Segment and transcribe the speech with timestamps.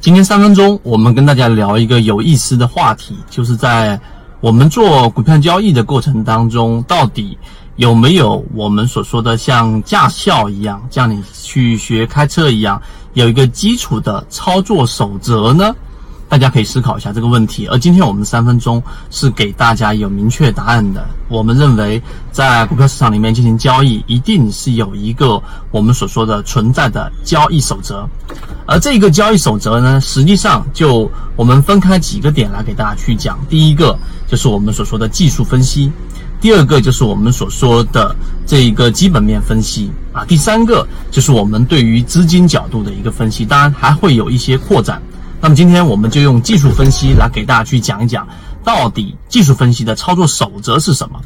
[0.00, 4.00] 今天三分钟，我们跟大家聊一个有意思的话题，就是在
[4.40, 7.36] 我们做股票交易的过程当中，到底
[7.76, 12.80] 有没有我们所说的像驾校一样，像你去学开车一样，
[13.12, 15.76] 有一个基础的操作守则呢？
[16.30, 21.04] 大家可以思考一下这个问题，而今天我们三分钟是给大家有明确答案的。
[21.28, 25.42] 我们认为，在股票市场里面进行交易，一定是有一个
[25.72, 28.08] 我们所说的存在的交易守则，
[28.70, 33.36] 而这个交易守则呢，实际上就我们分开几个点来给大家去讲。
[33.48, 33.98] 第一个
[34.28, 35.90] 就是我们所说的技术分析，
[36.40, 38.14] 第二个就是我们所说的
[38.46, 45.02] 这一个基本面分析啊，第三个就是我们对于资金角度的一个分析，当然还会有一些扩展。
[45.40, 48.24] 那么今天我们就用技术分析来给大家去讲一讲，
[48.62, 51.20] 到底技术分析的操作守则是什么？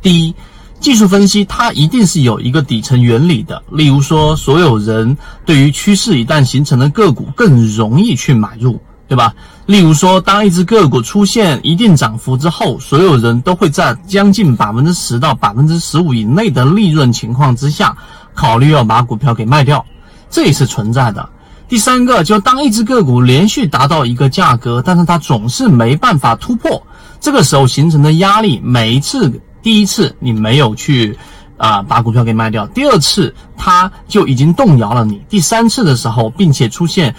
[0.00, 0.34] 第一，
[0.82, 9.32] 技术分析它一定是有一个底层原理的，例如说，所有人对于趋势一旦形成的个股更容易去买入，对吧？
[9.66, 17.96] 例如说，当一只个股出现一定涨幅之后，所有人都会在将近百分之十到百分之十五以内的利润情况之下，
[18.34, 19.86] 考虑要把股票给卖掉，
[20.28, 21.28] 这也是存在的。
[21.68, 26.84] 第三个，就当一只个股连续达到一个价格，但是它总是没办法突破，
[27.20, 31.16] 这个时候形成的压力，每一次第一次你没有去
[31.56, 37.14] 啊把股票给卖掉，第二次它就已经动摇了你，第三次的时候，并且出现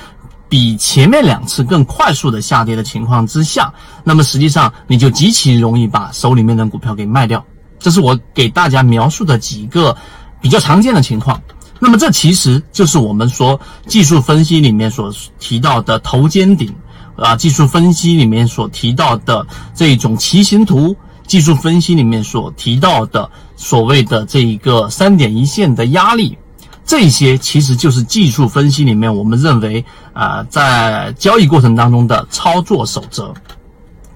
[0.50, 7.44] 比前面两次更快速的下跌的情况之下，那么实际上你就极其容易把手里面的股票给卖掉。
[7.80, 9.96] 这是我给大家描述的几个
[10.40, 11.42] 比较常见的情况。
[11.80, 16.74] 那么这其实就是我们说技术分析里面所提到的头肩顶，
[17.18, 26.38] 啊，技术分析里面所提到的这种骑行图，技术分析里面所提到的所谓的这一个三点一线的压力，
[26.86, 33.34] 这些其实就是技术分析里面我们认为啊，在交易过程当中的操作守则，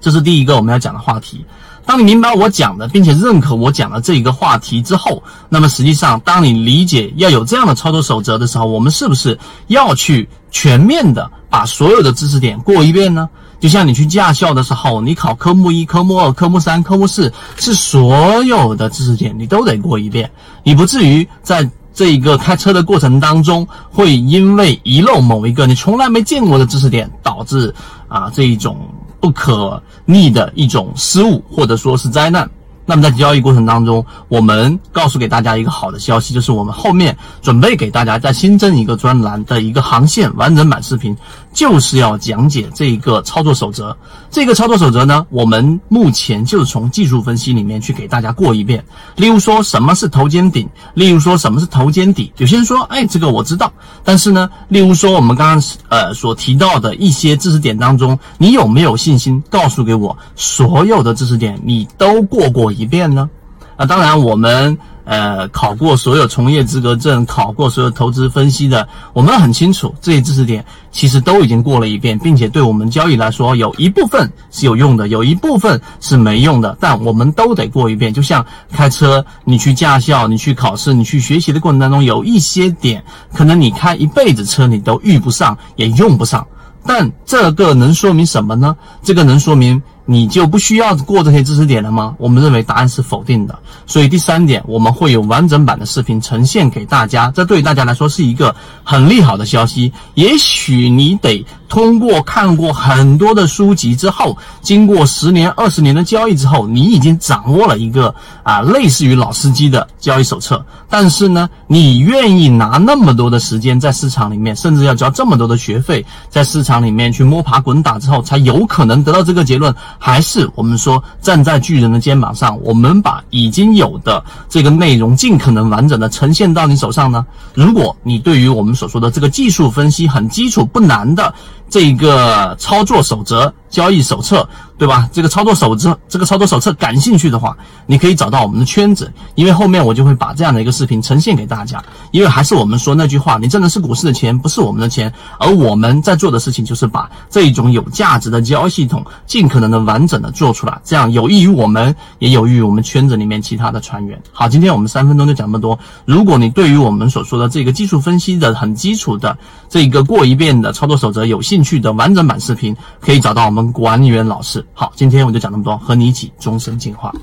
[0.00, 1.44] 这是第一个我们要讲的话题。
[1.86, 9.38] 当你明白我讲的，并且认可我讲的这一个话题之后，那么实际上，当你理解要有这样的操作守则的时候，我们是不是
[9.68, 13.28] 要去全面的把所有的知识点过一遍呢？
[13.60, 20.30] 就像你去驾校的时候，你考科目一、科目二、科目三、科目四，是所有的知识点你都得过一遍，
[20.62, 27.74] 你不至于在这一个开车的过程当中，会因为遗漏某一个你从来没见过的知识点，导致
[28.08, 28.76] 啊这一种。
[29.20, 32.48] 不可逆的一种失误，或者说是灾难。
[32.90, 41.14] 那么在交易过程当中，我们告诉给大家一个好的消息，就是我们后面准备给大家再新增一个专栏的一个航线完整版视频，
[41.52, 43.94] 就是要讲解这个操作守则。
[44.30, 48.82] 这个操作守则呢，我们目前就是从技术分析里面去给大家过一遍。
[49.16, 52.32] 例如说什么是头肩顶，例如说什么是头肩底。
[52.38, 53.70] 有些人说，哎，这个我知道，
[54.02, 62.72] 但是呢，例如说我们刚刚呃所提到的一些知识点当中，你有没有信心告诉给我所有的知识点你都过过？
[62.78, 63.28] 一遍呢？
[63.76, 78.12] 啊，当然，我们呃考过所有从业资格证，考过所有投资分析的，我们很清楚这些知识点其实都已经过了一遍，并且对我们交易来说，有一部分是有用的，有一部分是没用的，但我们都得过一遍。
[78.12, 83.00] 就像开车，你去驾校，你去考试，你去学习的过程当中，有一些点
[83.32, 86.44] 可能你开一辈子车你都遇不上，也用不上，
[86.84, 88.76] 但这个能说明什么呢？
[89.04, 89.80] 这个能说明。
[90.10, 92.14] 你就不需要过这些知识点了吗？
[92.16, 93.58] 我们认为答案是否定的。
[93.84, 99.92] 所以第三点，我们会有完整版的视频呈现给大家，这对大家来说是一个很利好的消息。
[100.14, 110.64] 也许你得通过看过很多的书籍之后，经过十年、二十年的交易之后，你已经掌握了一个啊类似于老司机的交易手册。
[110.88, 119.74] 但是呢，你愿意拿那么多的时间在市场里面，甚至要交这么多的学费，在市场里面去摸爬滚打之后，才有可能得到这个结论。
[119.98, 127.26] 还是我们说站在巨人的肩膀上，我们把已经有的这个内容尽可能完整的呈现到你手上呢？
[127.52, 131.34] 如果你对于我们所说的这个技术分析很基础不难的。
[131.70, 134.48] 这一个操作守则、交易手册，
[134.78, 135.08] 对吧？
[135.12, 137.56] 这个操作手册、这个操作手册，感兴趣的话，
[137.86, 141.82] 你可以找到我们的圈子，因为后面我就会把这样的一个视频呈现给大家。
[142.10, 145.12] 因为还是我们说那句话，你挣的是股市的钱，不是我们的钱。
[145.38, 154.18] 而我们在做的事情，就是把这一种有价值的交易系统，尽可能的完整的做出来，这样有益于我们，也有益于我们圈子里面其他的船员。
[154.32, 155.78] 好，今天我们三分钟就讲这么多。
[156.06, 159.36] 如果你对于我们所说的这个技术分析的很基础的
[159.68, 164.64] 这个过一遍的操作守则有兴，趣的完整版视频可以找到我们们管理员老师。
[164.74, 167.14] 好，今天我就讲那么多，和你一起终身进化。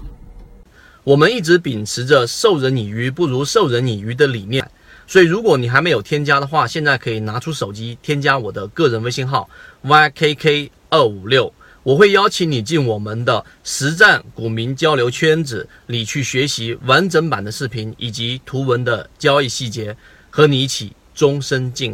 [1.04, 4.68] 我们一直秉持着授人以鱼不如授人以渔的理念，
[5.06, 9.48] 所以如果你还没有添加的话，现在可以拿出手机添加我的个人微信号
[9.84, 11.54] ykk 二五六，
[11.84, 19.96] 我会邀请你进我们的实战股民交流圈子里去学习完整版的视频以及图文的交易细节，
[20.32, 21.94] 和你一起终身进。